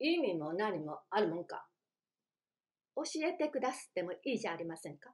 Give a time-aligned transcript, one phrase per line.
[0.00, 1.66] 意味も何もあるもんか。
[2.96, 5.10] 教えてくだすってもいいじゃありませんか。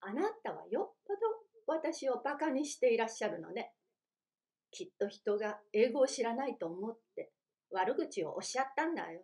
[0.00, 1.20] あなたはよっぽど
[1.66, 3.72] 私をバカにしていらっしゃるのね。
[4.70, 7.30] きっと人が英語を知らないと思って
[7.70, 9.22] 悪口をおっしゃったんだよ。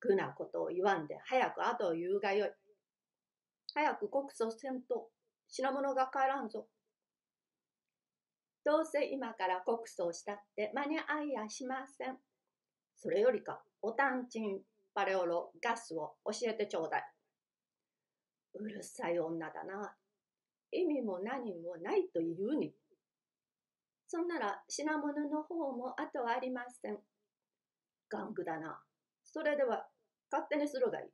[0.00, 2.50] 愚なことを言わんで早く後を言うがよい。
[3.74, 5.08] 早く告訴せんと
[5.48, 6.66] 品物が帰らんぞ。
[8.64, 12.18] どうせ今から告訴したって間に合いやしません。
[13.02, 14.60] それよりか、おたんちん、
[14.94, 17.04] パレオロ、ガスを教えてちょうだい。
[18.54, 19.96] うるさい女だな。
[20.70, 22.72] 意味も何もないと言うに。
[24.06, 26.98] そんなら品物の方も後はありません。
[28.08, 28.80] 玩具だな。
[29.24, 29.88] それでは
[30.30, 31.10] 勝手にするがいい。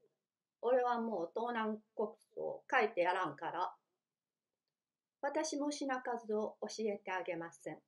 [0.61, 3.73] 俺はもう盗難告訴を書いてやらんから。
[5.23, 7.79] 私も品数を教えてあげません。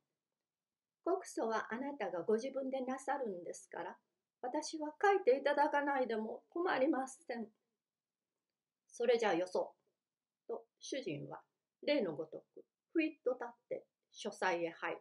[1.04, 3.96] 告訴はあなたがご自分でなさるんですから、
[4.42, 7.46] 私は書いていただかないでも困りません。
[8.88, 9.74] それじゃあよそ
[10.46, 10.48] う。
[10.48, 11.40] と主人は
[11.86, 14.98] 例のごとくふいっと立って書斎へ入る。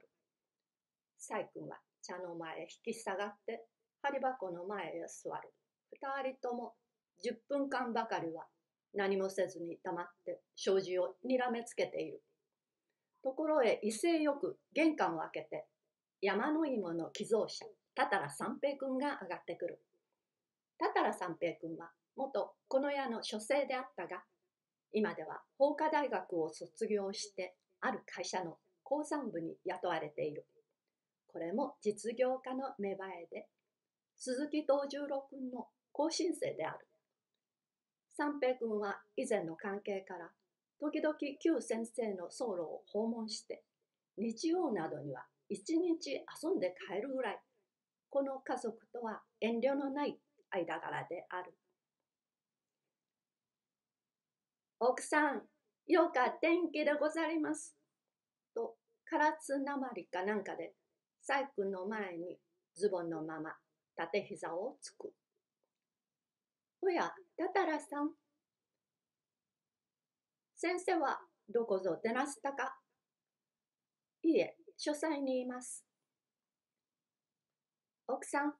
[1.17, 3.65] 細君は茶の前へ引き下がって
[4.02, 5.49] 針箱の前へ座る。
[5.91, 6.73] 二人とも
[7.25, 8.45] 10分間ばかりは
[8.93, 12.21] 何もせずに黙って障子をにらめつけている。
[13.23, 15.65] ところへ威勢よく玄関を開けて
[16.21, 19.79] 山の芋の寄贈者、多々良三平君が上がってくる。
[20.77, 24.23] 多々良三平君は元この家の書生であったが、
[24.91, 30.45] 今では法科大学を卒業してある会社の鉱山部に雇われている。
[31.27, 33.47] これも実業家の芽生えで、
[34.17, 36.85] 鈴木藤十郎君の後進生である。
[38.17, 40.31] 三平君は以前の関係から、
[40.81, 43.63] 時々旧先生の僧侶を訪問して、
[44.17, 47.39] 日曜などには一日遊んで帰るぐらい、
[48.09, 50.17] この家族とは遠慮のない
[50.52, 51.53] 間柄である。
[54.80, 55.42] 奥さん、
[55.88, 57.76] よか天気でござります。
[58.55, 58.77] と、
[59.09, 60.73] 唐津なまりかなんかで、
[61.21, 62.38] 細君の前に
[62.76, 63.52] ズボンのまま、
[63.95, 65.11] 縦膝をつく。
[66.82, 68.11] おや、たたらさん。
[70.55, 72.77] 先生はどこぞ出なすったか？
[74.21, 75.85] いいえ、書斎にいます。
[78.07, 78.53] 奥さん、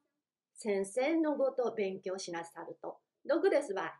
[0.54, 3.94] 先生のごと勉強しなさると、毒ですわ。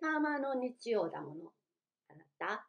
[0.00, 1.50] たまの日曜だもの。
[2.08, 2.68] あなた。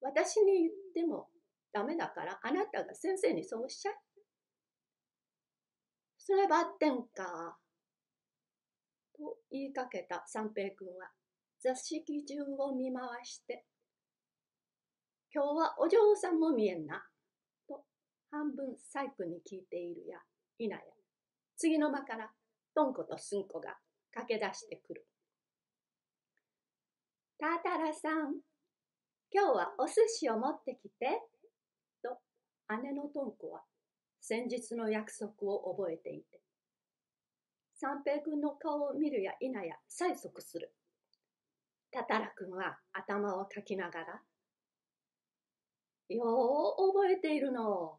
[0.00, 1.26] 私に言っても
[1.72, 3.94] ダメだからあなたが先生にそうおっしゃい。
[6.16, 7.58] そればってんか。
[9.16, 11.10] と言いかけた三平君は
[11.58, 13.64] 座敷中を見回して
[15.34, 17.04] 今日はお嬢さんも見えんな。
[17.68, 17.82] と
[18.30, 20.18] 半分細工に聞いているや
[20.58, 20.78] 否や
[21.56, 22.30] 次の間から
[22.74, 23.76] トンコとスンコが
[24.14, 25.06] 駆け出してくる。
[27.38, 28.40] タタラさん、
[29.30, 31.20] 今日はお寿司を持ってきて。
[32.02, 32.18] と
[32.82, 33.62] 姉のトンコは
[34.20, 36.40] 先日の約束を覚えていて、
[37.74, 40.72] 三平君の顔を見るや否や催促する。
[41.90, 44.20] タタラ君は頭をかきながら、
[46.08, 47.98] よう覚えているの。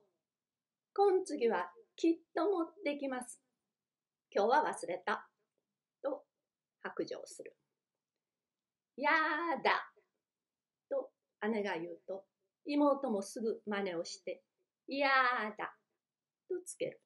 [0.96, 3.40] 今次はきっと持ってきます。
[4.34, 5.28] 今日は忘れた。
[6.02, 6.24] と
[6.82, 7.56] 白状する。
[8.98, 9.12] や
[9.64, 9.92] だ。
[10.90, 11.12] と
[11.50, 12.24] 姉が言うと、
[12.66, 14.42] 妹もすぐ真似をして、
[14.88, 15.10] や
[15.56, 15.76] だ。
[16.48, 17.02] とつける。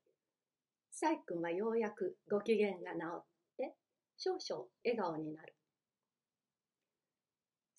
[0.91, 3.23] 細君はようやくご機嫌が治っ
[3.57, 3.75] て、
[4.15, 5.53] 少々笑顔になる。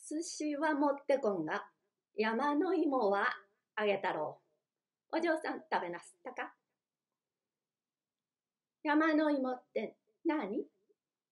[0.07, 1.65] 寿司は持ってこんが、
[2.17, 3.27] 山の芋は
[3.75, 4.39] あげたろ
[5.13, 5.17] う。
[5.17, 6.55] お嬢さん食べなすったか？
[8.85, 10.65] 山の芋って何？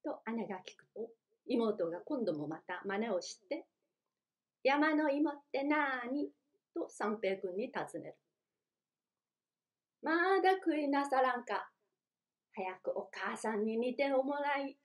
[0.05, 1.09] と姉が聞くと、
[1.47, 3.65] 妹が今度もまた真似をして、
[4.65, 6.31] 山の芋って何？
[6.75, 8.17] と三平君に尋ねる。
[10.03, 11.71] まだ食いなさらんか？
[12.55, 14.77] 早くお母さんに似ておもらい。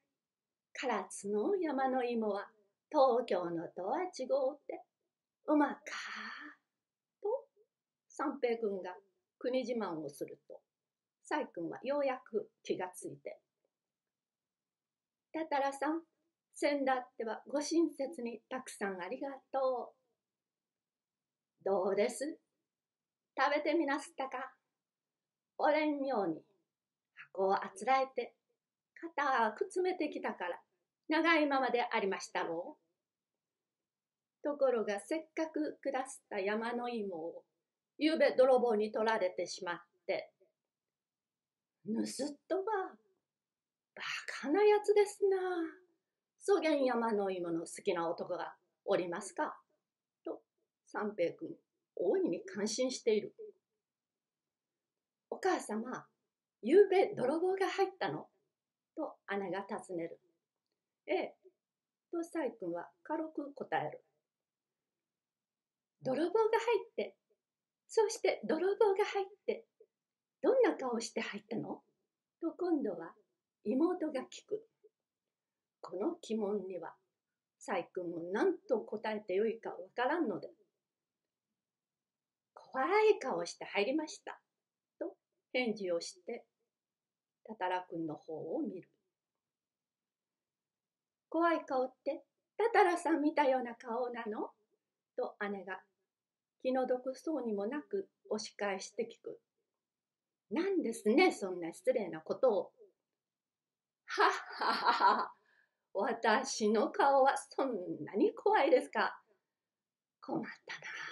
[0.79, 2.47] 唐津の山の芋は
[2.91, 4.83] 東京のとは違うて、
[5.47, 5.81] うまか
[7.21, 7.29] と
[8.09, 8.95] 三平君が
[9.39, 10.59] 国自慢をすると、
[11.23, 13.39] 細君はようやく気がついて、
[15.33, 16.01] たたらさん、
[16.53, 21.63] 先だってはご親切にたくさんありがとう。
[21.63, 22.39] どうです？
[23.37, 24.51] 食べてみなすったか？
[25.59, 26.41] おれんように
[27.33, 28.35] 箱をあつらえて
[29.15, 30.59] 肩くつめてきたから
[31.09, 32.86] 長いままでありましたろう。
[34.47, 37.43] ところがせっかく下した山の芋を
[37.97, 39.75] ゆうべ泥棒に取られてしまっ
[40.07, 40.31] て
[41.85, 42.63] 盗っ人は、
[43.93, 44.03] バ
[44.41, 45.37] カなやつですな。
[46.39, 48.55] そげん山の芋の好きな男が
[48.85, 49.57] おりますか？
[50.23, 50.39] と、
[50.85, 51.49] 三平君、
[51.97, 53.35] 大いに感心している。
[55.29, 56.05] お母様、
[56.61, 58.27] ゆうべ泥棒が入ったの？
[58.95, 60.19] と姉が尋ねる。
[61.07, 61.35] ええ、
[62.11, 64.03] と細君は軽く答える。
[66.03, 67.15] 泥棒が入って、
[67.87, 69.65] そして泥棒が入って、
[70.41, 71.81] どんな顔して入ったの？
[72.39, 73.13] と今度は
[73.63, 74.61] 妹が聞く。
[75.81, 76.93] この疑問には、
[77.59, 80.49] 細君も何と答えてよいかわからんので、
[82.53, 84.39] 怖い顔して入りました。
[84.99, 85.15] と
[85.53, 86.45] 返事をして、
[87.45, 88.89] たたらくんの方を見る。
[91.29, 92.23] 怖い顔って
[92.57, 94.49] たたらさん見たような顔なの？
[95.17, 95.79] と姉が
[96.61, 99.39] 気の毒そうにもなく押し返して聞く。
[100.51, 102.71] なんですね、そんな失礼なことを。
[104.05, 105.31] はっははは。
[105.93, 107.69] 私の顔はそん
[108.05, 109.19] なに怖いですか。
[110.21, 110.43] 困っ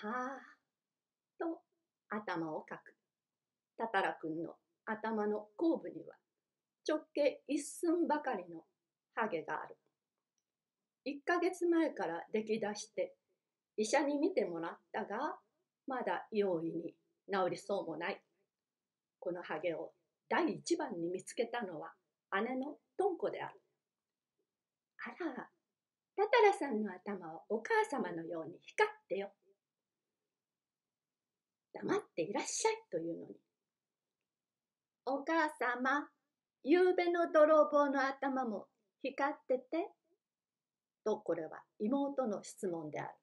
[0.01, 1.39] たなぁ。
[1.39, 1.61] と
[2.09, 2.95] 頭をかく。
[3.77, 4.53] たたらくんの
[4.85, 6.15] 頭の後部には
[6.87, 8.61] 直径一寸ばかりの
[9.15, 9.77] ハゲがある。
[11.05, 13.15] 1ヶ月前から出来出して
[13.77, 15.37] 医者に診てもらったが
[15.87, 16.95] まだ容易に
[17.31, 18.21] 治りそうもない。
[19.19, 19.91] このハゲを
[20.29, 21.93] 第一番に見つけたのは
[22.43, 23.61] 姉のトンコである。
[25.05, 25.49] あら
[26.15, 29.31] タタラさんの頭はお母様のように光ってよ。
[31.73, 33.35] 黙っていらっしゃいというのに。
[35.05, 36.07] お母様
[36.63, 38.67] ゆうべの泥棒の頭も
[39.03, 39.91] 光ってて
[41.03, 43.13] とこれは妹の質問である。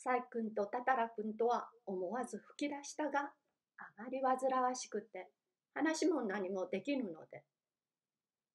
[0.00, 3.32] 細君とたたら君とは思わず吹き出したが、
[3.78, 5.28] あまり煩わしくて
[5.74, 7.42] 話も何もできぬので。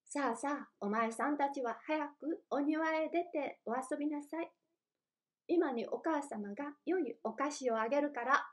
[0.06, 4.52] さあさあ、お前さんたちは早くお庭へ出てお遊びなさい。
[5.48, 8.46] 今にお母様が良いお菓子をあげるから、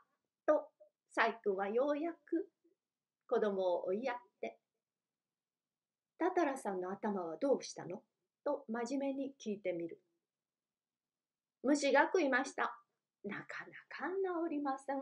[0.45, 0.67] と、
[1.15, 2.49] 細君はようやく
[3.29, 4.57] 子供を追いやって、
[6.19, 8.01] たたらさんの頭はどうしたの？
[8.43, 10.01] と真面目に聞いてみる。
[11.63, 12.80] 虫が食いました。
[13.23, 14.09] なかなか
[14.49, 14.97] 治りません。